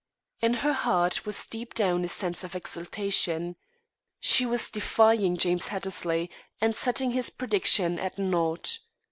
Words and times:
In 0.41 0.55
her 0.65 0.73
heart 0.73 1.27
was 1.27 1.45
deep 1.45 1.75
down 1.75 2.03
a 2.03 2.07
sense 2.07 2.43
of 2.43 2.55
exultation. 2.55 3.55
She 4.19 4.47
was 4.47 4.71
defying 4.71 5.37
James 5.37 5.67
Hattersley 5.67 6.31
and 6.59 6.75
setting 6.75 7.11
his 7.11 7.29
prediction 7.29 7.99
at 7.99 8.17
naught. 8.17 8.79